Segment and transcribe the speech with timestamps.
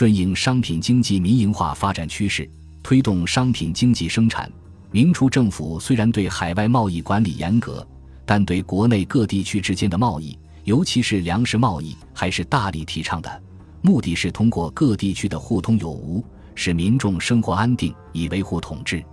[0.00, 2.48] 顺应商品经济民营化发展趋势，
[2.82, 4.50] 推动商品经济生产。
[4.90, 7.86] 明初政府虽然对海外贸易管理严格，
[8.24, 13.42] 但对国内各地区之间的贸易，尤其是粮食贸易，还是大力提倡的。
[13.82, 16.24] 目的是通过各地区的互通有无，
[16.54, 19.04] 使民众生活安定，以维护统治。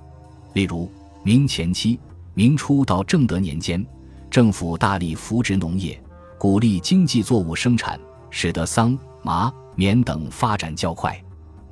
[0.53, 0.89] 例如，
[1.21, 1.99] 明前期、
[2.33, 3.85] 明初到正德年间，
[4.31, 6.01] 政府大力扶植农业，
[6.37, 7.99] 鼓励经济作物生产，
[8.29, 8.97] 使得桑、
[9.27, 11.21] 麻、棉等发展较快。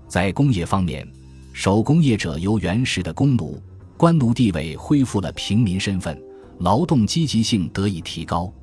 [0.09, 1.07] 在工业方面，
[1.53, 3.57] 手工业者由原始的工奴、
[3.95, 6.21] 官奴地位恢复了平民身份，
[6.59, 8.53] 劳动积极性得以提高。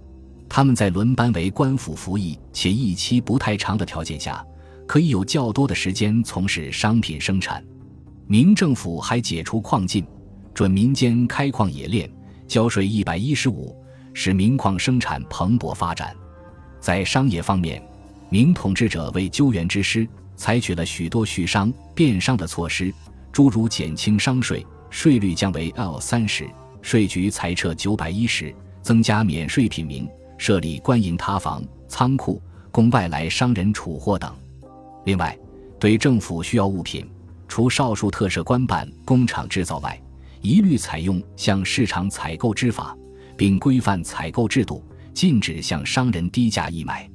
[0.47, 4.45] 他们在轮班为官府服役且役期不太长的条件下，
[4.87, 7.65] 可以有较多的时间从事商品生产。
[8.27, 10.05] 明政府还解除矿禁，
[10.53, 12.13] 准民间开矿冶炼，
[12.47, 13.75] 交税一百一十五，
[14.13, 16.15] 使民矿生产蓬勃发展。
[16.79, 17.83] 在商业方面，
[18.33, 22.91] 明统治者为救援之师，采取了许多续商、变商的措施，
[23.31, 26.49] 诸如减轻商税，税率降为 L 三十，
[26.81, 30.09] 税局裁撤九百一十，增加免税品名。
[30.39, 32.41] 设立官营塌房、仓库，
[32.71, 34.35] 供外来商人储货等。
[35.05, 35.39] 另外，
[35.79, 37.07] 对政府需要物品，
[37.47, 40.01] 除少数特设官办工厂制造外，
[40.41, 42.97] 一律采用向市场采购之法，
[43.37, 47.07] 并规范采购制度，禁止向商人低价义买。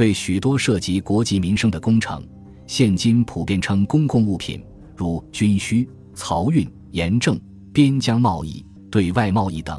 [0.00, 2.26] 对许多涉及国计民生的工程，
[2.66, 4.64] 现今普遍称公共物品，
[4.96, 7.38] 如军需、漕运、盐政、
[7.70, 9.78] 边疆贸易、对外贸易等。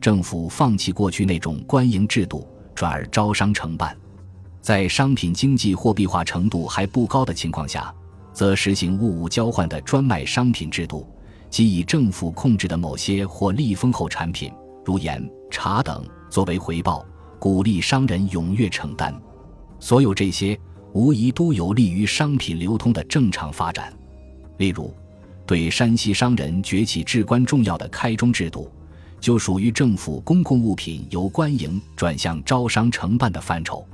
[0.00, 3.96] 政府放弃过去那种官营制度，转而招商承办，
[4.60, 7.94] 在商品经济货币化程度还不高的情况下，
[8.32, 11.06] 则实行物物交换的专卖商品制度，
[11.48, 14.52] 即以政府控制的某些或立丰厚产品，
[14.84, 17.06] 如盐、茶等作为回报，
[17.38, 19.14] 鼓励商人踊跃承担。
[19.82, 20.56] 所有这些，
[20.92, 23.92] 无疑都有利于商品流通的正常发展。
[24.58, 24.94] 例如，
[25.44, 28.70] 对山西商人崛起至关重要的开中制度。
[29.18, 33.84] 就属于政府公共物品由官营转向招商承办的范畴。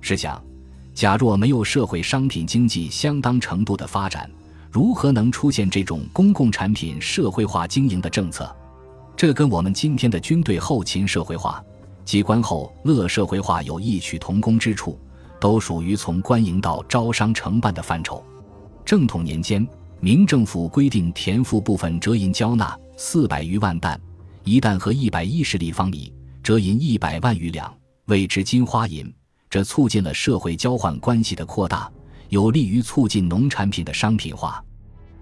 [0.00, 0.42] 试想，
[0.94, 4.30] 假若没有社会商品经济相当程度的发展，
[4.70, 8.54] 如何能出现这种公共产品社会化经营的政策？
[9.14, 11.62] 这跟我们今天的军队后勤社会化、
[12.06, 14.98] 机关后乐社会化有异曲同工之处，
[15.46, 18.20] 都属于从官营到招商承办的范畴。
[18.84, 19.64] 正统年间，
[20.00, 23.96] 明政府规定田赋部分折银交纳四百余万担。
[24.42, 26.12] 一担和一百一十立方米，
[26.42, 27.72] 折银一百万余两，
[28.06, 29.08] 谓之金花银。
[29.48, 31.88] 这促进了社会交换关系的扩大，
[32.28, 34.60] 有利于促进农产品的商品化。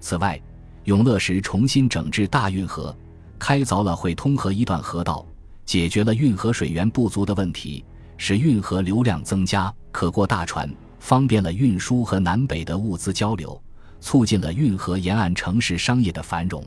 [0.01, 0.41] 此外，
[0.85, 2.97] 永乐时重新整治大运河，
[3.39, 5.27] 开凿了会通河一段河道，
[5.67, 7.85] 解决了运河水源不足的问题，
[8.17, 13.61] 使运河流量增加，可过大船，方便了运输和南北的物资交流，
[14.01, 16.65] 促进了运河沿岸城市商业的繁荣。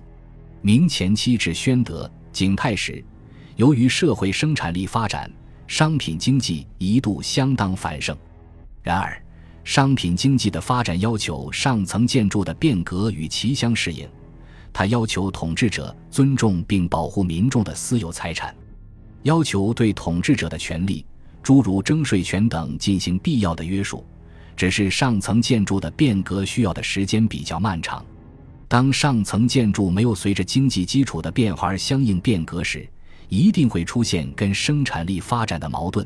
[0.62, 2.10] 明前期至宣德。
[2.34, 3.04] 景泰时，
[3.56, 5.32] 由于社会生产力发展，
[5.66, 8.16] 商品经济一度相当繁盛。
[8.84, 9.20] 然而，
[9.64, 14.08] 商品经济的发展要求上层建筑的变革与其相适应，
[14.72, 18.56] 它要求统治者尊重并保护民众的私有财产，
[19.24, 21.04] 要求对统治者的权利，
[21.48, 24.06] 诸如征税权等进行必要的约束。
[24.58, 28.06] 只是上层建筑的变革需要的时间比较漫长。
[28.68, 32.86] 当上层建筑没有随着经济基础的变化而相应变革时，
[33.30, 36.06] 一定会出现跟生产力发展的矛盾。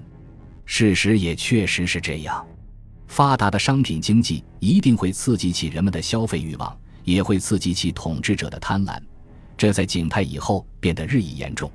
[0.63, 2.45] 事实也确实是这样。
[3.07, 9.01] 发达的商品经济一定会刺激起人们的消费欲望，也会刺激起统治者的贪婪。
[9.57, 11.71] 这在景泰以后变得日益严重。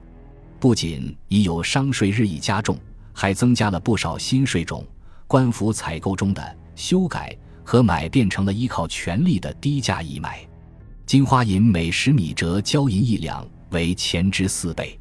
[0.60, 2.78] 不仅已有商税日益加重，
[3.18, 4.86] 还增加了不少新税种。
[5.26, 7.34] 官府采购中的修改
[7.64, 10.46] 和买变成了依靠权力的低价义买。
[11.06, 14.98] 金花银每十米折交银一两，为前之四倍。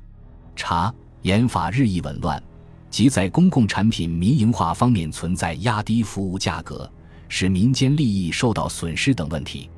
[0.56, 0.94] 茶
[1.24, 2.42] 盐法日益紊乱，
[2.90, 6.90] 即在公共产品民营化方面存在压低服务价格、
[7.28, 9.70] 使民间利益受到损失等问题。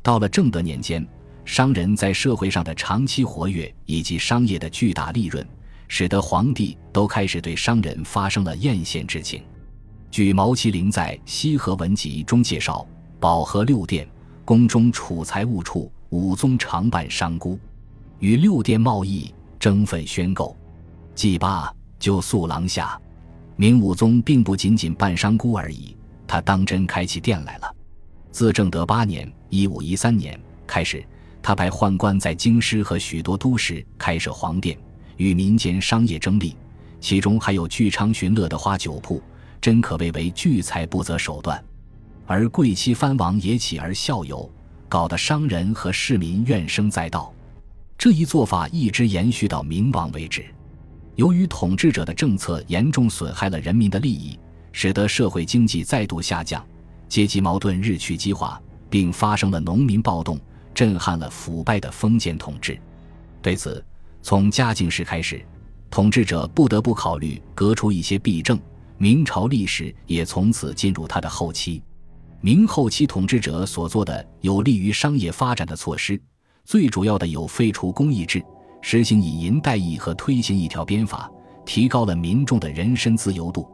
[0.00, 1.06] 到了正德年间，
[1.44, 5.46] 商人在社会上的长期活跃以及商业的巨大利润，
[5.92, 9.42] 使得皇帝都开始对商人发生了艳羡之情。
[10.08, 12.86] 据毛麒麟在《西河文集》中介绍，
[13.18, 14.08] 保和六殿。
[14.44, 17.58] 宫中储财物处，武宗常办商姑，
[18.18, 20.56] 与六殿贸易争分宣购。
[21.14, 23.00] 季八就宿廊下，
[23.54, 25.96] 明武宗并不仅仅办商姑而已，
[26.26, 27.76] 他当真开起店来了。
[28.32, 31.04] 自正德八年（一五一三年）开始，
[31.40, 34.76] 他派宦官在京师和许多都市开设黄店，
[35.20, 36.56] 与民间商业争利，
[36.98, 39.22] 其中还有聚昌寻乐的花酒铺，
[39.60, 41.62] 真可谓为聚财不择手段。
[42.26, 44.50] 而贵戚藩王也起而效尤，
[44.88, 47.30] 搞得商人和市民怨声载道。
[47.98, 50.46] 这一做法一直延续到明亡为止。
[51.16, 54.38] 由于统治者的政策严重损害了人民的利益，
[54.72, 56.64] 使得社会经济再度下降，
[57.10, 58.58] 阶级矛盾日趋激化，
[58.88, 60.40] 并发生了农民暴动，
[60.72, 62.80] 震撼了腐败的封建统治。
[63.42, 63.84] 对此，
[64.22, 65.44] 从嘉靖时开始，
[65.90, 68.58] 统治者不得不考虑革除一些弊政。
[68.98, 71.82] 明朝历史也从此进入它的后期。
[72.42, 76.20] 明后期统治者所做的有利于商业发展的措施，
[76.64, 78.42] 最主要的有废除公役制。
[78.82, 81.30] 实行以银代役和推行一条鞭法，
[81.66, 83.68] 提高了民众的人身自由度。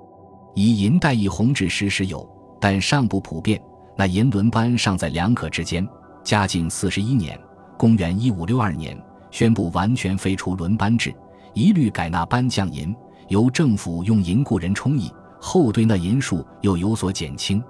[0.54, 2.28] 以银代役弘治时时有，
[2.60, 3.60] 但尚不普遍。
[3.96, 5.86] 那银轮班尚在两可之间。
[6.24, 7.38] 嘉靖四十一年
[7.78, 9.00] （公元一五六二年），
[9.36, 11.14] 宣布完全废除轮班制，
[11.52, 12.96] 一律改纳班将银，
[13.28, 15.12] 由政府用银雇人充役。
[15.38, 17.62] 后对那银数又有所减轻。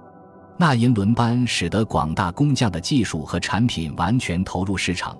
[0.56, 5.18] 纳银轮班使得广大工匠的技术和产品完全投入市场。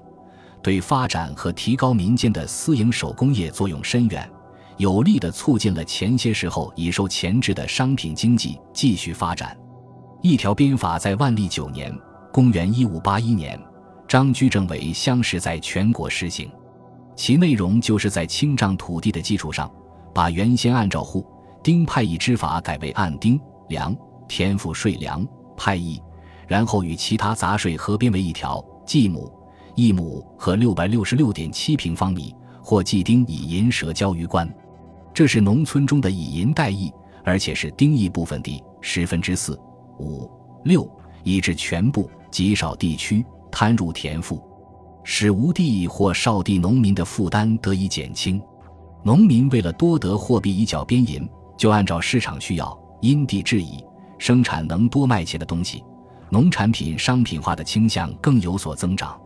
[0.62, 4.30] 对发展和提高民间的私营手工业作用深远，
[4.76, 9.58] 有力地促进了前些时候已受钳制的商品经济继续发展。
[10.22, 11.92] 一条鞭法在万历九年
[12.32, 13.60] （公元1581年），
[14.08, 16.50] 张居正为乡试在全国实行，
[17.14, 19.70] 其内容就是在清丈土地的基础上，
[20.14, 21.26] 把原先按照户
[21.62, 23.96] 丁派役之法改为按丁粮
[24.28, 25.26] 田赋税粮
[25.56, 26.00] 派役，
[26.46, 29.32] 然后与其他杂税合编为一条计亩。
[29.74, 34.48] 一亩和六百六十六点七平方米，或计丁以银蛇交于官，
[35.12, 36.90] 这是农村中的以银代役，
[37.22, 39.60] 而且是丁役部分地十分之四、
[39.98, 40.30] 五、
[40.64, 40.90] 六，
[41.24, 43.22] 以致全部极少地区
[43.58, 44.38] 摊入田赋，
[45.02, 48.38] 使无地或少地农民的负担得以减轻。
[49.02, 51.26] 农民为了多得货币以缴边银，
[51.56, 53.82] 就按照市场需要因地制宜
[54.18, 55.82] 生产能多卖钱的东西，
[56.28, 59.18] 农产品商品化的倾向更有所增长。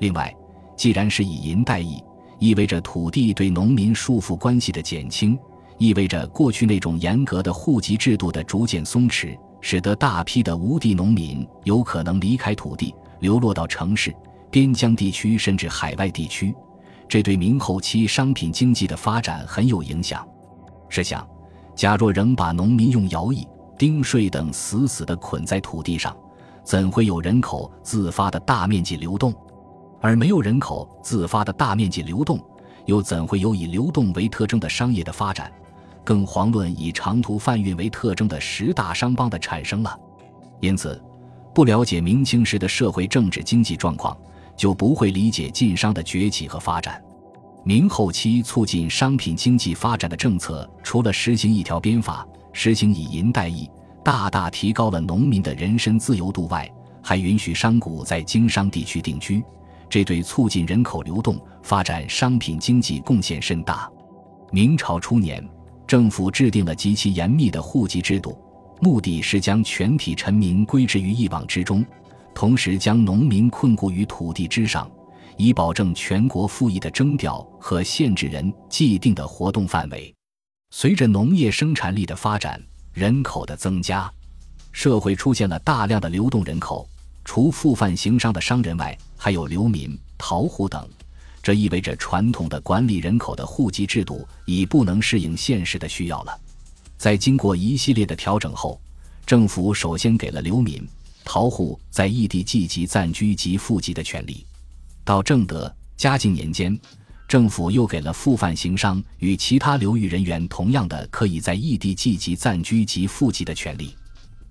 [0.00, 0.30] 另外，
[0.76, 1.98] 既然是以银代役，
[2.38, 5.38] 意味着土地对农民束缚关系的减轻，
[5.78, 14.14] 意味着过去那种严格的户籍制度的逐渐松弛，使得大批的无地农民有可能离开土地，流落到城市、
[14.50, 16.52] 边疆地区甚至海外地区。
[17.08, 20.26] 这对明后期商品经济的发展很有影响。
[20.88, 21.26] 试想，
[21.76, 23.46] 假若仍把农民用徭役、
[23.78, 26.14] 丁税等死死地捆在土地上，
[26.64, 29.32] 怎会有人口自发的大面积流动？
[30.00, 32.40] 而没有人口自发的大面积流动，
[32.86, 35.52] 又怎会有以流动为特征的商业的发展？
[36.02, 39.96] 更遑论以长途贩运为特征的十大商帮的产生了。
[40.60, 41.00] 因此，
[41.54, 44.16] 不了解明清时的社会政治经济状况，
[44.56, 47.02] 就不会理解晋商的崛起和发展。
[47.64, 53.70] 明后期促进商品经济发展的政策，除了实行一条鞭法，实行以银代役，
[54.02, 56.68] 大大提高了农民的人身自由度外，
[57.02, 59.42] 还允许商贾在经商地区定居。
[59.88, 63.88] 这对促进人口流动、发展商品经济贡献甚大。
[64.50, 65.46] 明朝初年，
[65.86, 68.36] 政府制定了极其严密的户籍制度，
[68.82, 71.86] 目的是将全体臣民归置于一网之中，
[72.34, 74.90] 同时将农民困固于土地之上，
[75.36, 80.12] 以保证全国赋役的征调和限制人既定的活动范围。
[80.70, 82.60] 随着农业生产力的发展，
[82.92, 84.12] 人口的增加，
[84.72, 86.84] 社会出现了大量的流动人口。
[87.24, 90.88] 除富贩行商的商人外，还有流民、逃户等，
[91.40, 96.36] 这意味着传统的管理人口的户籍制度已不能适应现实的需要了。
[97.02, 98.80] 在经过一系列的调整后，
[99.26, 100.88] 政府首先给了流民、
[101.24, 104.46] 逃户在异地寄籍暂居及复籍的权利。
[105.02, 106.78] 到正德、嘉靖年间，
[107.26, 113.96] 政府又给了附贩行商与其他流域人员同样的可以在异地寄籍暂居及复籍的权利。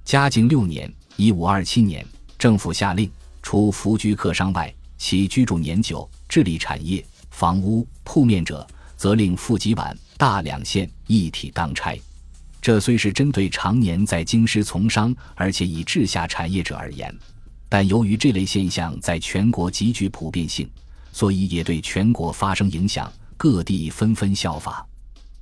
[0.03, 2.05] 嘉靖六年（一五二七年）。
[2.37, 3.09] 政府下令，
[3.41, 8.67] 除服居客商外，其居住年久、治理产业、房屋、铺面者，
[8.97, 11.97] 则令富集皖、大两县一体当差。
[12.61, 17.13] 这虽是针对常年在京师从商而且已治下产业者而言，
[17.67, 20.69] 但由于这类现象在全国极具普遍性，
[21.11, 24.87] 所以也对全国发生影响，各地纷纷效法。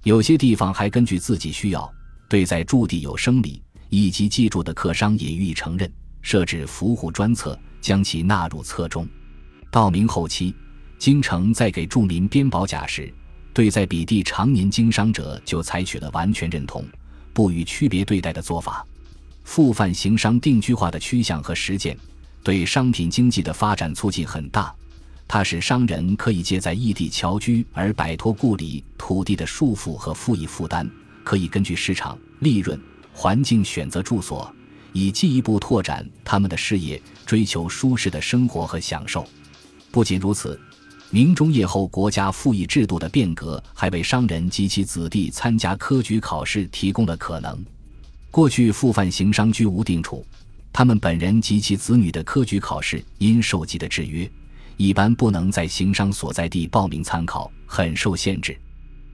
[0.04, 1.92] 有些地方还根据自己需要，
[2.30, 5.92] 对在驻地有生理以及记住的客商也予以承认。
[6.22, 9.08] 设置扶户专册，将其纳入册中。
[9.70, 10.56] 到明后期，
[10.98, 13.14] 京城在给住民编保甲时，
[13.54, 16.84] 对在彼地常年经商者就采取了完全认同、
[17.34, 18.86] 不予区别对待的做法。
[19.44, 21.98] 复贩行商定居化的趋向和实践，
[22.44, 24.74] 对商品经济的发展促进很大。
[25.28, 30.90] 它使商人可以借在异地侨居而摆脱故里土地的束缚和赋役负担，
[31.24, 32.80] 可以根据市场、利润、
[33.14, 34.52] 环境选择住所。
[34.92, 39.24] 以进一步拓展他们的事业，追求舒适的生活和享受。
[39.92, 40.60] 不仅如此，
[41.12, 47.58] 明中叶后国家赋役制度的变革，还为商人及其子弟参加科举考试提供了可能。
[48.30, 50.24] 过去复犯行商居无定处，
[50.72, 54.30] 他们本人及其子女的科举考试因受籍的制约，
[54.78, 58.56] 一般不能在行商所在地报名参考，很受限制。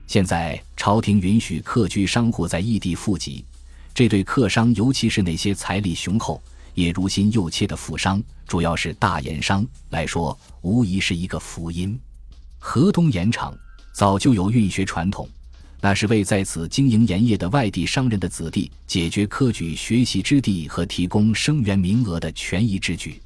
[0.06, 3.42] 现在朝廷允许客居商户在异地复籍，
[3.94, 6.42] 这对客商，尤其是那些财力雄厚、
[6.76, 11.98] 也如心又切的富商，主要是大盐商来说，无疑是一个福音。
[12.58, 13.56] 河东盐场
[13.94, 15.26] 早就有运学传统。
[15.80, 23.20] 那是为在此经营盐业的外地商人的子弟解决科举学习之地和提供生源名额的权宜之举。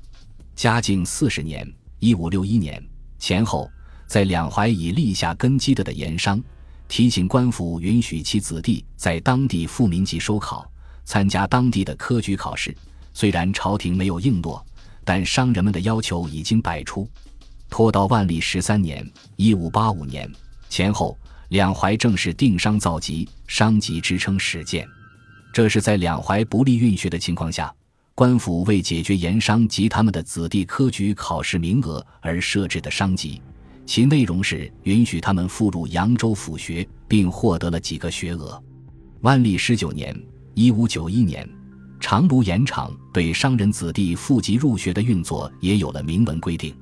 [0.55, 1.67] 嘉靖四十年
[1.99, 2.83] （一五六一年）
[3.19, 3.71] 前后，
[4.07, 6.43] 在两淮已立下根基的的盐商，
[6.87, 10.71] 提醒官府允许其子弟在当地赴民籍收考，
[11.05, 12.77] 参加当地的科举考试。
[13.13, 14.65] 虽然朝廷没有应诺，
[15.05, 17.09] 但商人们的要求已经摆出。
[17.69, 20.31] 拖到万历十三年（一五八五年）
[20.69, 21.17] 前后。
[21.51, 24.87] 两淮正式定商造籍、商籍支撑始建，
[25.53, 27.75] 这是在两淮不利运学的情况下，
[28.15, 33.43] 官府为解决盐商及他们的子弟科举考试名额而设置的商籍。
[33.85, 38.63] 其内容是允许他们复入扬州府学，并获得了几个学额。
[39.23, 40.17] 万历十九年
[40.55, 41.45] （一五九一年），
[42.01, 46.75] 长芦盐场对商人子弟赴籍入学的运作也有了明文规定。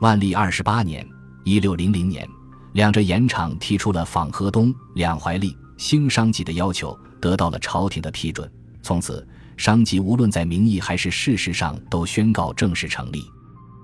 [0.00, 1.04] 万历二十八年
[1.44, 2.28] （一六零零年）。
[2.74, 8.48] 两浙盐场提出了仿河东、两淮吏兴商籍的要求，得到了朝廷的批准。
[8.80, 9.26] 从此，
[9.56, 13.24] 商籍无论在名义还是事实上都宣告正式成立。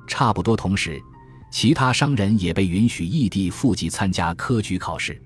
[0.06, 1.02] 差不多同时，
[1.50, 5.21] 其他商人也被允许异地赴籍参加科举考试。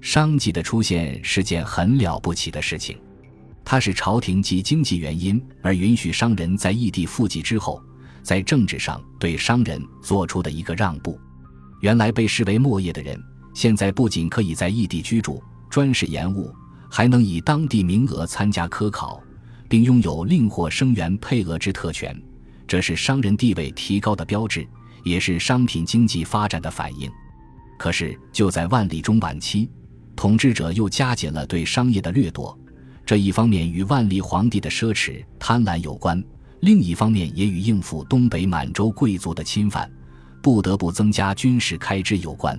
[0.00, 2.96] 商籍的出现是件很了不起的事情，
[3.64, 7.82] 它是朝廷及经济原因而允许商人在异地赴籍之后，
[8.22, 11.18] 在政治上对商人做出的一个让步。
[11.80, 13.18] 原来被视为末业的人，
[13.54, 16.54] 现在不仅可以在异地居住，专事盐务，
[16.90, 19.22] 还能以当地名额参加科考，
[19.68, 22.14] 并拥有另获生源配额之特权。
[22.66, 24.66] 这是商人地位提高的标志，
[25.04, 27.10] 也是商品经济发展的反应。
[27.78, 29.70] 可是就在万历中晚期，
[30.16, 32.58] 统治者又加紧了对商业的掠夺。
[33.06, 36.22] 这一方面与万历皇帝的奢侈贪婪有关，
[36.60, 39.90] 另一方面也与应付东北满洲贵族的侵犯。
[40.42, 42.58] 不得不增加军事开支有关，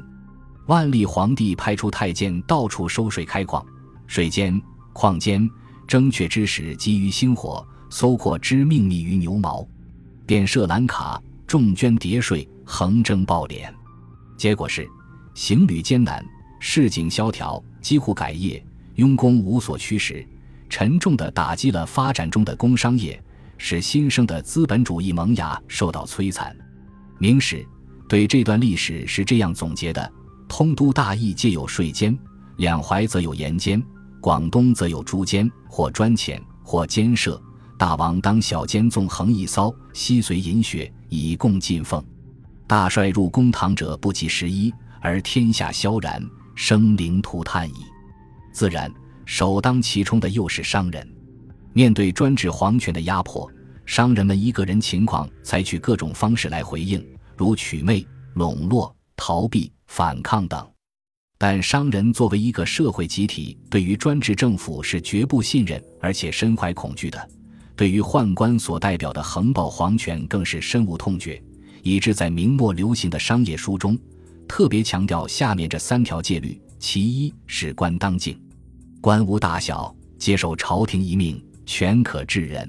[0.65, 3.63] 万历皇帝派出太监到处收水开矿，
[4.07, 4.59] 水监、
[4.91, 5.47] 矿监
[5.87, 9.63] 征阙之时，急于星火，搜括之命密于牛毛，
[10.25, 13.71] 便设蓝卡，重捐叠税，横征暴敛。
[14.35, 14.87] 结果是
[15.35, 16.25] 行旅艰难，
[16.59, 18.63] 市井萧条，几乎改业，
[18.95, 20.27] 庸工无所驱使，
[20.77, 23.17] 沉重地打击了发展中的工商业，
[23.57, 26.53] 使新生的资本主义萌芽受到摧残。
[27.17, 27.65] 明史。
[28.09, 30.11] 对这段历史是这样总结的：
[30.49, 32.13] 通都大邑皆有税监，
[32.57, 33.81] 两淮则有盐监，
[34.19, 37.41] 广东则有诸监，或专遣，或监设。
[37.77, 42.03] 大王当小监纵横一骚，悉随饮血，以供进奉。
[42.67, 46.21] 大帅入公堂者不及十一，而天下萧然，
[46.53, 47.85] 生灵涂炭矣。
[48.51, 48.93] 自然，
[49.25, 51.07] 首当其冲的又是商人。
[51.73, 53.51] 面对专制皇权的压迫，
[53.85, 57.05] 商人们一个人情况采取各种方式来回应。
[57.35, 60.65] 如取媚、笼络、逃避、反抗等，
[61.37, 67.29] 但商人作为一个社会集体，对于专制政府是绝不信任，而且深怀恐惧的。
[67.75, 71.43] 对于宦官所代表的横暴皇权，更是深恶痛绝，
[71.83, 73.99] 以致在明末流行的商业书中，
[74.47, 78.39] 特别强调下面这三条戒律：其一是官当敬，
[79.05, 82.67] 官无大小，接受朝廷一命，权可治人，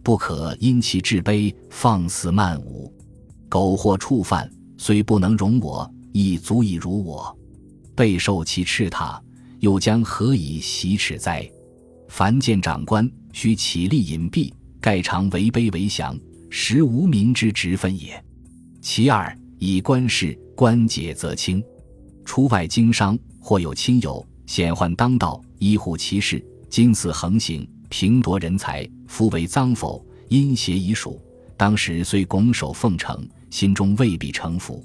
[0.00, 2.94] 不可因其至卑，放肆慢舞。
[3.48, 7.36] 苟或触犯，虽不能容我，亦足以辱我。
[7.96, 9.20] 备受其斥挞，
[9.58, 11.44] 又将何以习耻哉？
[12.06, 16.16] 凡见长官，须起立隐蔽，盖常为卑为降，
[16.48, 18.24] 实无民之职分也。
[18.80, 21.60] 其二，以官事，官解则轻。
[22.24, 30.04] 出外经商，或有亲友险患当道，医护其事，今此横行，平夺人才，夫为赃否？
[30.28, 31.20] 因邪已属。
[31.56, 33.28] 当时虽拱手奉承。
[33.48, 34.84] 心中未必诚服，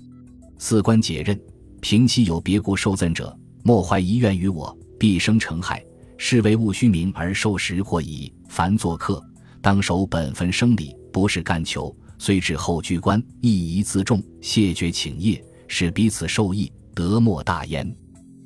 [0.58, 1.38] 四官解任，
[1.82, 5.84] 平息有别故受赠者，莫怀遗怨于我，必生成害。
[6.16, 8.32] 是为务虚名而受时或已。
[8.48, 9.22] 凡作客，
[9.62, 11.94] 当守本分生理，不是干求。
[12.20, 17.94] 虽至后居官，亦宜自重，谢绝请业，使彼此受益，得莫大焉。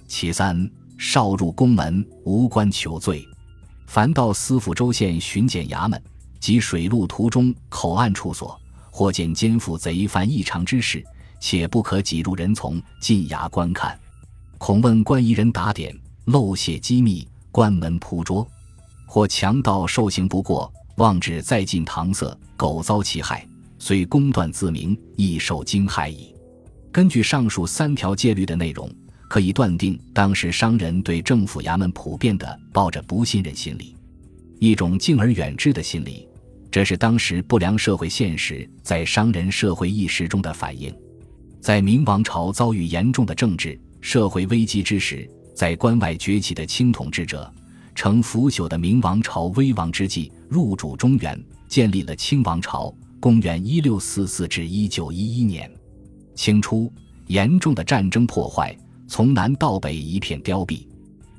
[0.07, 3.25] 其三，少入宫门，无官求罪。
[3.87, 6.01] 凡到司府州县巡检衙门
[6.39, 8.59] 及水路途中口岸处所，
[8.89, 11.03] 或见奸夫贼犯异常之事，
[11.39, 13.97] 且不可挤入人丛进衙观看，
[14.57, 18.45] 恐问官夷人打点漏泄机密，关门扑捉；
[19.05, 23.47] 或强盗受刑不过，妄指再进搪塞，苟遭其害，
[23.77, 26.33] 虽公断自明，亦受惊骇矣。
[26.91, 28.89] 根据上述三条戒律的内容，
[29.29, 33.95] 可以断定，当时商人对政府衙门普遍的抱着不信任心理，
[34.59, 36.27] 一种敬而远之的心理。
[36.71, 40.93] 这是当时不良社会现实在商人社会意识中的反映。
[41.61, 47.51] 在明王朝遭遇严重的政治社会危机之时，在关外崛起的清统治者，
[47.95, 52.93] 乘腐朽的明王朝危亡之际，入主中原，建立了清王朝。
[53.21, 55.71] 公元一六四四至一九一一年。
[56.35, 56.91] 清初，
[57.27, 60.87] 严重的战争破坏，从南到北一片凋敝。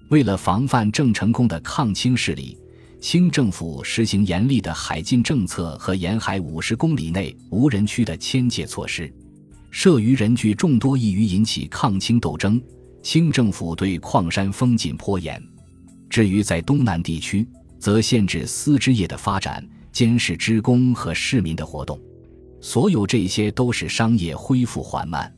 [0.08, 2.56] 为了防范郑成功的抗清势力，
[3.00, 9.12] 清政府实行严厉的海禁政策和沿海五十公里内无人区的迁界措施。
[9.70, 12.60] 摄于人聚众多，易于引起抗清斗争。
[13.02, 15.40] 清政府对矿山封禁颇严。
[16.08, 17.46] 至于在东南地区，
[17.78, 22.00] 则限制丝织业的发展，监视织工和市民的活动。
[22.60, 25.32] 所有这些都使商业恢复缓慢，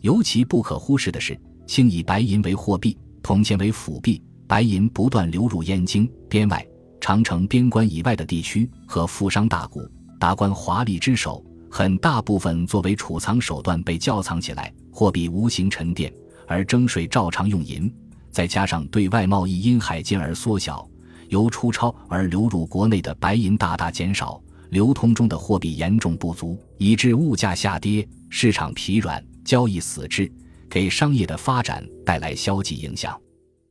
[0.00, 1.38] 尤其不可忽视的是，
[1.72, 6.62] 清以白银为货币，铜钱为辅币，白银不断流入燕京边外、
[7.00, 9.80] 长城边关以外的地区和富商大贾、
[10.20, 16.12] 达官华丽之手，很大部分作为储藏手段被窖藏起来，货币无形沉淀，
[16.46, 17.90] 而征税照常用银。
[18.30, 20.86] 再加上对外贸易因海禁而缩小，
[21.30, 24.38] 由出超而流入国内的白银大大减少。
[24.68, 30.30] 流通中的货币严重不足，以致物价下跌，市场疲软，交易死滞，
[30.72, 33.20] 给商业的发展带来消极影响。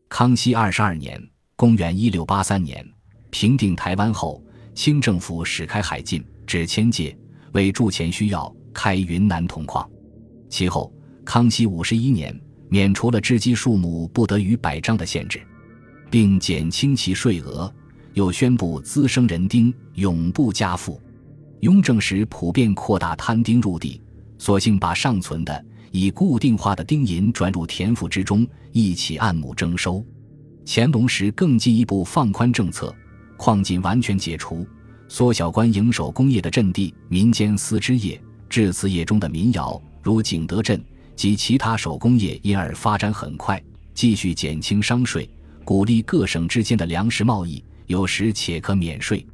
[0.08, 1.20] 康熙二十二年
[1.58, 2.88] （公元一六八三年），
[3.32, 4.40] 平定台湾后，
[4.76, 7.18] 清政府始开海禁，指迁界，
[7.54, 9.90] 为铸钱需要，开云南铜矿。
[10.48, 10.94] 其后，
[11.26, 15.42] 康熙五十一年，免除了织机数目不得逾百张的限制，
[16.12, 17.74] 并减轻其税额。
[18.14, 21.02] 又宣布滋生人丁永不加赋，
[21.62, 24.00] 雍正时普遍扩大摊丁入地，
[24.38, 30.04] 索性把尚存的以固定化的丁银转入田赋之中，一起按亩征收。
[30.66, 32.96] 乾隆时更进一步放宽政策，
[33.38, 34.66] 矿禁完全解除，
[35.08, 40.84] 缩小官营手工业的阵地，民间丝织业、制瓷业中的民窑，如景德镇
[41.16, 43.62] 及其他手工业，因而发展很快。
[43.94, 45.30] 继续减轻商税，
[45.66, 47.64] 鼓励各省之间的粮食贸易。
[47.88, 49.26] 有时且可免税，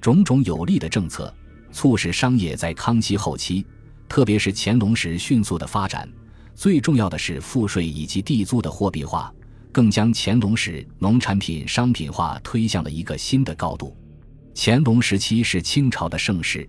[0.00, 1.34] 种种有利的政策，
[1.72, 3.66] 促使商业在康熙后期，
[4.08, 6.08] 特别是乾隆时迅速的发展。
[6.54, 9.32] 最重要的是赋税以及地租的货币化，
[9.70, 13.96] 更将乾隆时农产品商品化推向了一个新的高度。
[14.54, 16.68] 乾隆时期是清朝的盛世，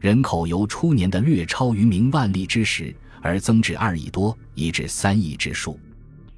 [0.00, 5.78] 人口由初年的略超于明万历之时，而增至二亿多，以至三亿之数。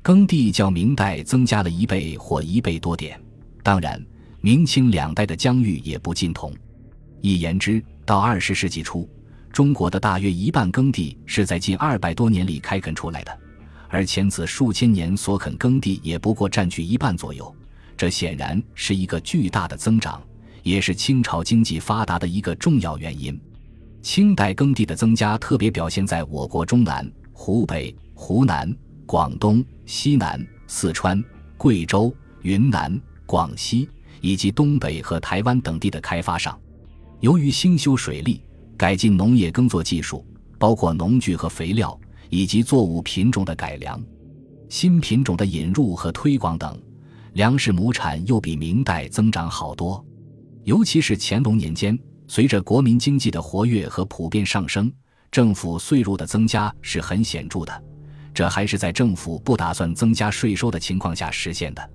[0.02, 3.20] 耕地较明代增加了一倍或一倍多点，
[3.62, 4.02] 当然。
[4.42, 6.50] 明清两代的疆域也不尽同，
[7.20, 9.06] 一言之，到二十世纪初，
[9.52, 13.38] 中国的大约一半耕地是在近二百多年里开垦出来的，
[13.88, 17.54] 而前此数千年所垦耕地也不过占据一半左右。
[17.96, 20.22] 这显然是一个巨大的增长，
[20.62, 23.38] 也是清朝经济发达的一个重要原因。
[24.02, 31.22] 清代耕地的增加特别表现在我国中南、湖北、湖南、广东、西南、四川、
[31.58, 33.88] 贵州、云南、广西。
[34.22, 36.54] 以及东北和台湾等地的开发上，
[37.20, 38.42] 由于兴修水利、
[38.80, 40.24] 改进农业耕作技术，
[40.58, 44.02] 包括农具和肥料，以及作物品种的改良、
[44.70, 46.80] 新品种的引入和推广等，
[47.34, 50.02] 粮食亩产又比明代增长好多。
[50.64, 54.90] 尤其是乾隆年间，随着国民经济的活跃和普遍上升，
[55.30, 57.84] 政府税入的增加是很显著的。
[58.32, 61.90] 这还是在政府不打算增加税收的情况下实现的。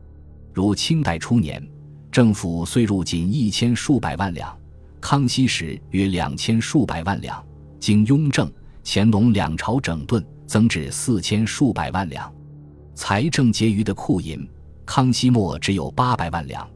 [0.54, 1.68] 如清代初年。
[2.12, 4.56] 政府税入仅一千数百万两，
[5.08, 7.40] 康熙时约两千数百万两，
[7.80, 8.52] 经雍正、
[8.84, 12.34] 乾隆两朝整顿，增至四千数百万两。
[12.96, 14.50] 财政结余的库银，
[14.84, 16.68] 康熙末只有八百万两，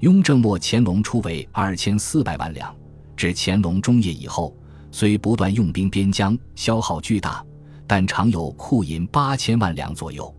[0.00, 2.76] 雍正末乾隆初为二千四百万两。
[3.16, 4.54] 至乾隆中叶以后，
[4.90, 7.42] 虽不断用兵边疆，消耗巨大，
[7.86, 10.30] 但常有库银八千万两左右，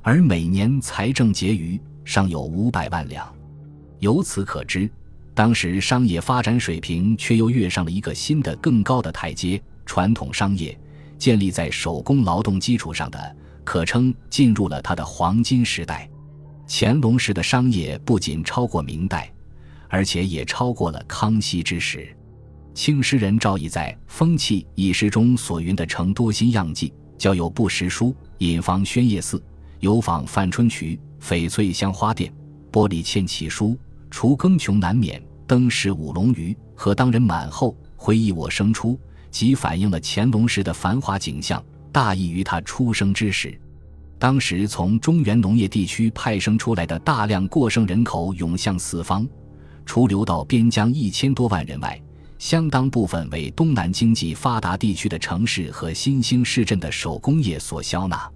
[0.00, 3.26] 而每年财政结余尚有五百万两。
[3.98, 4.88] 由此可知，
[5.34, 9.60] 当时商业发展水平却又跃上了一个新的、更高的台阶。
[9.84, 10.78] 传统商业
[11.18, 16.08] 建立在手工劳动基础上的，可称进入了它的黄金时代。
[16.66, 19.30] 乾隆时的商业不仅超过明代，
[19.88, 22.08] 而且也超过了康熙之时。
[22.72, 29.42] 清诗人赵翼在《风气》一诗中所云的“成多新样记，交有不识书，引访宣业寺，
[29.80, 32.32] 游访范春渠，翡翠香花店，
[32.72, 33.78] 玻璃嵌奇书，
[34.16, 38.96] 除耕穷难免，登时舞龙鱼，和当人满后，回忆我生初”，
[39.28, 43.60] 即反映了乾隆时的繁华景象，大异于他出生之时。
[44.16, 49.26] 当时从中原农业地区派生出来的大量过剩人口涌向四方，
[49.84, 52.00] 除流到边疆一千多万人外。
[52.38, 58.30] 相当部分为东南经济发达地区的城市和新兴市镇的手工业所消纳，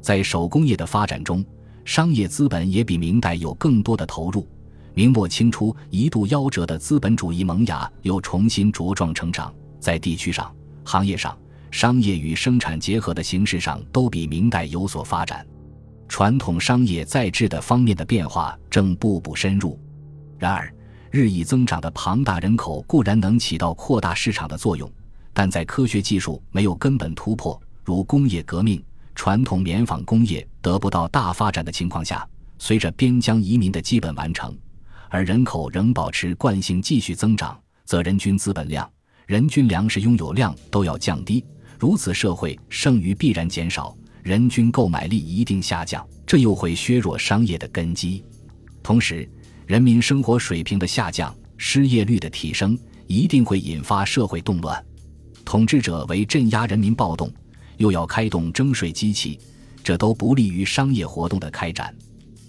[0.00, 1.44] 在手工业的发展中，
[1.84, 4.44] 商业资本也比明代有更多的投入。
[4.94, 11.36] 明末清初一度夭折的资本主义萌芽又重新茁壮成长，在地区上、行业上、
[11.70, 15.46] 商业与生产结合的形式上都比明代有所发展。
[16.08, 19.78] 传统商业在质的方面的变化正步步深入。
[20.38, 20.72] 然而。
[21.14, 24.90] 日益增长的庞大人口固然能起到扩大市场的作用，
[25.34, 28.82] 但在科学技术没有根本突破，如工业革命、
[29.14, 32.26] 传统棉纺工业得不到大发展的情况下，
[32.58, 34.56] 随着边疆移民的基本完成，
[35.12, 38.90] 而人口仍保持惯性继续增长，则人均资本量、
[39.26, 41.44] 人均粮食拥有量都要降低。
[41.78, 48.24] 如此，社会剩余必然减少，人均购买力一定下降，这又会削弱商业的根基。
[48.82, 49.28] 同时，
[49.66, 54.82] 人民生活水平的下降，失业率的提升，一定会引发社会动乱。
[55.44, 57.30] 统治者为镇压人民暴动，
[57.76, 59.38] 又要开动征税机器，
[59.84, 61.94] 这都不利于商业活动的开展。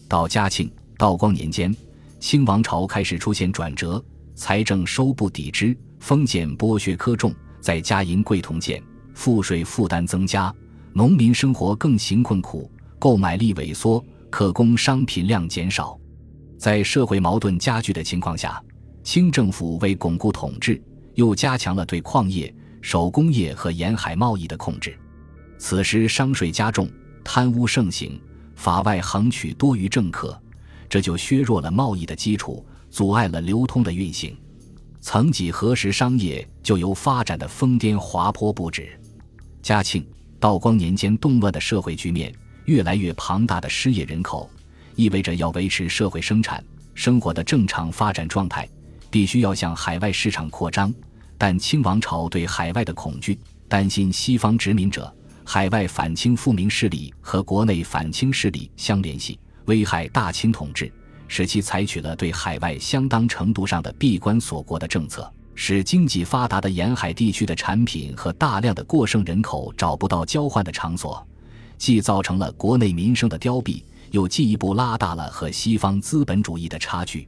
[0.07, 1.75] 到嘉庆、道光年间，
[2.23, 4.01] 清王朝开始出现转折，
[4.33, 8.81] 财政收不抵支，封建剥削苛重，再加银贵铜贱，
[9.13, 10.51] 赋税负担增加，
[10.93, 15.99] 农民生活更贫困苦，购买力萎缩，可供商品量减少。
[16.57, 18.63] 在社会矛盾加剧的情况下，
[19.03, 20.81] 清政府为巩固统治，
[21.15, 24.97] 又加强了对矿业、手工业和沿海贸易的控制。
[25.57, 26.89] 此时商税加重，
[27.21, 28.17] 贪污盛行，
[28.55, 30.41] 法外横取多于政客，
[30.93, 34.37] 这就削弱了贸易的基础，阻碍了流通的运行。
[35.01, 38.95] 曾几何时，商业就由发展的疯癫滑坡不止。
[39.63, 40.05] 嘉庆、
[40.39, 42.31] 道光年间动乱的社会局面，
[42.65, 44.47] 越来越庞大的失业人口。
[44.95, 48.69] 意味着要维持社会生产生活的正常发展状态，
[49.09, 50.93] 必须要向海外市场扩张。
[51.39, 55.11] 但清王朝对海外的恐惧，担心西方殖民者、
[55.43, 60.91] 海外反清复明势力和国内反清势力相联系，危害大清统治，
[61.27, 71.25] 使其采取了对海外相当程度上的闭关锁国的政策，使经济发达的沿海地区的产品和大量的过剩人口找不到交换的场所，
[71.77, 73.83] 既造成了国内民生的凋敝。
[74.11, 77.27] 又进一步拉大了和西方资本主义的差距，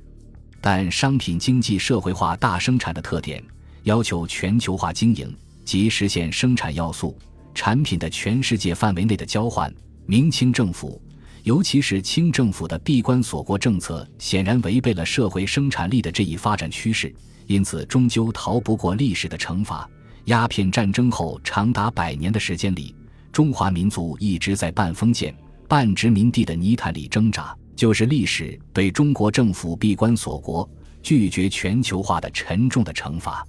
[0.61, 3.43] 但商品经济社会化大生产的特点
[3.85, 7.17] 要求全球化经营及实现生产要素
[7.55, 9.73] 产品的全世界范围内的交换。
[10.05, 11.01] 明清政府，
[11.45, 17.13] 尤其是清政府的闭关锁国政策，显然违背了社会生产力的这一发展趋势，
[17.45, 19.87] 因此终究逃不过历史的惩罚。
[20.23, 22.95] 鸦片战争后长达百年的时间里，
[23.31, 25.35] 中华民族一直在半封建。
[25.67, 30.67] 半殖民地的泥潭里挣扎，就是历史对中国政府闭关锁国、
[31.03, 33.45] 拒绝全球化的沉重的惩罚。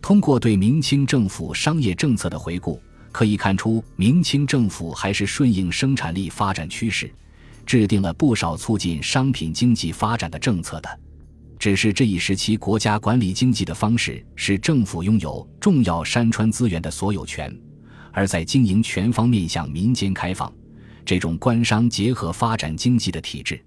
[0.00, 7.12] 通过对明清政府商业政策的回顾，可以看出，明清政府还是顺应生产力发展趋势，
[7.64, 11.00] 制定了不少促进商品经济发展的政策的。
[11.58, 17.56] 只是这一时期国家管理经济的方式是政府拥有重要山川资源的所有权，
[18.10, 20.52] 而在经营权方面向民间开放。
[21.04, 23.64] 这种官商结合发展经济的体制，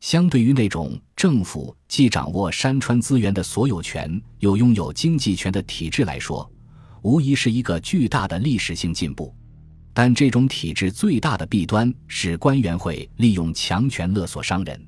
[0.00, 6.50] 相对于那种政府既掌握山川资源的所有权，又拥有经济权的体制来说，
[7.02, 9.34] 无疑是一个巨大的历史性进步。
[9.98, 14.78] 但这种体制最大的弊端是官员会利用强权勒索商人。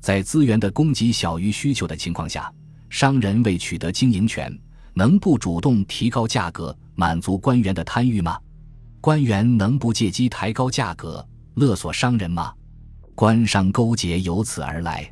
[0.00, 2.52] 在资源的供给小于需求的情况下，
[2.88, 4.52] 商人为取得经营权，
[4.92, 8.40] 能不主动提高价格，满足官员的贪欲吗？
[9.00, 12.52] 官员能不借机抬高价格勒索商人吗？
[13.14, 15.08] 官商勾结由此而来。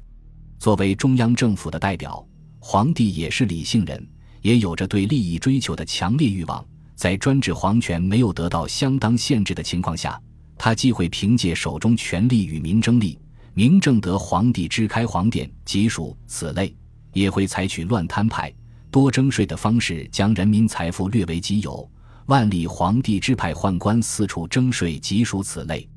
[0.59, 2.27] 作为中央政府的代表，
[2.59, 4.05] 皇帝也是理性人，
[4.43, 6.67] 也有着对利益追求的强烈欲望。
[6.99, 10.21] 在专制皇权没有得到相当限制的情况下，
[10.59, 13.17] 他既会凭借手中权力与民争利，
[13.55, 16.75] 明正得皇帝支开皇典，即属此类；
[17.13, 18.53] 也会采取乱摊派、
[18.91, 21.89] 多征税的方式，将人民财富略为己有。
[22.27, 25.89] 万历皇帝支派宦官四处征税，即属此类。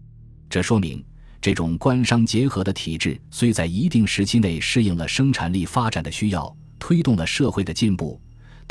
[0.51, 1.03] 这说明
[1.41, 8.21] 这种官商结合的体制虽在一定时期内适应了生产力发展的需要，推动了社会的进步，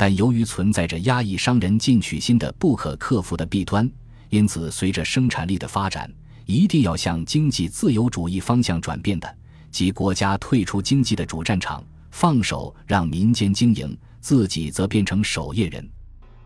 [0.01, 3.87] 但由于存在着压抑商人进取心的不可克服的弊端，
[4.29, 6.11] 因此随着生产力的发展，
[6.47, 9.37] 一定要向经济自由主义方向转变的，
[9.69, 15.87] 即国家退出经济的主战场，放手让民间经营，自己则变成守业人。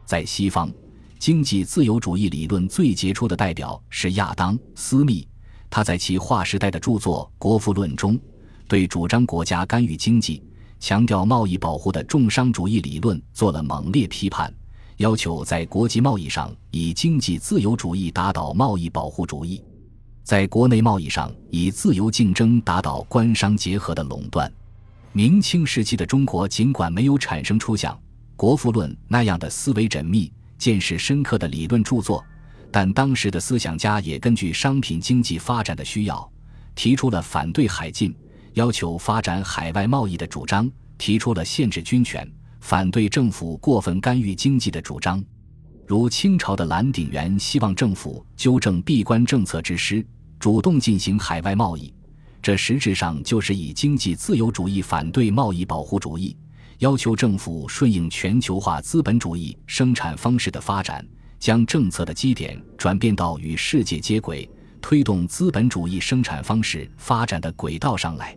[0.04, 0.70] 在西方，
[1.18, 5.26] 经济自由主义理论最杰出的代表是亚当·斯密。
[5.70, 8.20] 他在其划时代的著作《国富论》中，
[8.68, 10.44] 对主张国家干预经济、
[10.80, 14.54] 强调贸易保护的重商主义理论做了猛烈批判，
[14.98, 19.64] 要求在国际贸易上以经济自由主义打倒贸易保护主义，
[20.24, 24.52] 在国内贸易上以自由竞争打倒官商结合的垄断。
[25.12, 27.94] 明清时期的中国尽管没有产生出像
[28.36, 32.24] 《国富论》那样的思维缜密、见识深刻的理论著作。
[32.70, 36.30] 但当时的思想家也根据商品经济发展的需要，
[36.76, 38.14] 提出了反对海禁、
[38.56, 42.26] 要求发展海外贸易的主张，提出了限制军权、
[42.62, 45.22] 反对政府过分干预经济的主张。
[45.86, 50.06] 如清朝的蓝鼎元希望政府纠正闭关政策之失，
[50.39, 51.94] 主动进行海外贸易，
[52.41, 56.36] 这实质上就是以经济自由主义反对贸易保护主义，
[56.80, 61.06] 要求政府顺应全球化资本主义生产方式的发展。
[61.38, 64.50] 将政策的基点转变到与世界接轨、
[64.82, 68.36] 推动资本主义生产方式发展的轨道上来。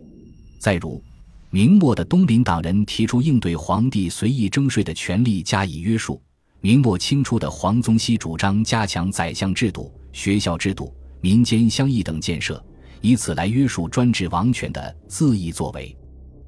[0.58, 1.02] 再如，
[1.50, 6.20] 明末的东林党人提出应对皇帝随意征税的权利加以约束；
[6.60, 12.62] 明末清初的黄宗羲主张加强宰相制度、学校制度、民间乡议等建设，
[13.00, 15.96] 以此来约束专制王权的恣意作为。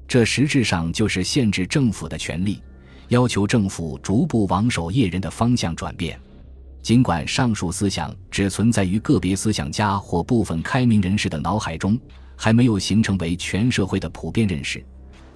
[0.07, 2.61] 这实质上就是限制政府的权利，
[3.07, 6.19] 要求政府逐步往守业人的方向转变。
[6.81, 11.97] 尽管上述思想只存在于个别思想家或部分开明人士的脑海中，
[12.43, 14.83] 还没有形成为全社会的普遍认识，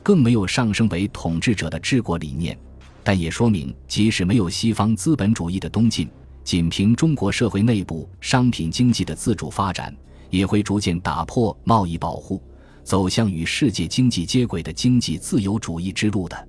[0.01, 2.57] 更没有上升为统治者的治国理念，
[3.03, 6.09] 但也说明，即使没有西方资本主义的东进，
[6.43, 9.95] 仅凭中国社会内部商品经济的自主发展，
[10.31, 12.41] 也会逐渐打破贸易保护，
[12.83, 16.47] 走向与世界经济接轨的经济自由主义之路的，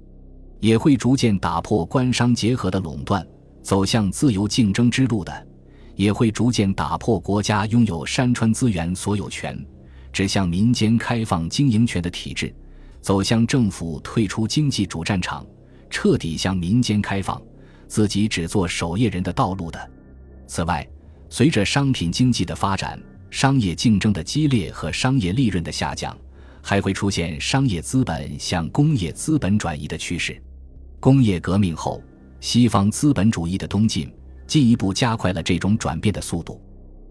[0.61, 3.23] 也会逐渐打破官商结合的垄断。
[3.63, 5.47] 走向自由竞争之路的，
[5.97, 9.55] 也会逐渐打破国家拥有山川资源所有权，
[10.17, 12.49] 指向民间开放经营权的体制；
[13.03, 15.47] 走向政府退出经济主战场，
[15.91, 17.39] 彻底向民间开放，
[17.87, 19.91] 自己只做守业人的道路的。
[20.47, 20.89] 此外，
[21.29, 22.99] 随着商品经济的发展，
[23.31, 26.17] 商业竞争的激烈和商业利润的下降，
[26.63, 30.43] 还会出现商业资本向工业资本转移的趋势。
[30.99, 32.03] 工业革命后。
[32.41, 34.11] 西方资本主义的东进，
[34.47, 36.59] 进一步加快了这种转变的速度。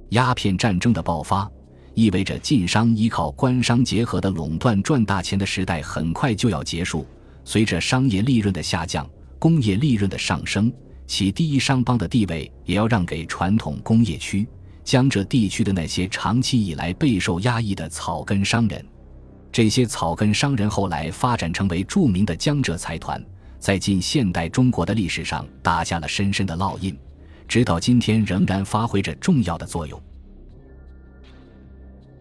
[0.10, 1.48] 鸦片战争的爆发，
[1.96, 7.08] 意味着晋商依靠官商结合的垄断赚大钱的时代很快就要结束。
[7.46, 10.72] 随着商业利润的下降，工业利润的上升，
[11.08, 14.46] 其第一商帮的地位也要让给传统工业区、
[14.84, 18.86] 江浙地区的那些长期以来备受压抑的草根商人。
[19.52, 23.24] 这些草根商人后来发展成为著名的江浙财团。
[23.58, 26.96] 在近现代中国的历史上打下了深深的烙印，
[27.48, 30.00] 直到今天仍然发挥着重要的作用。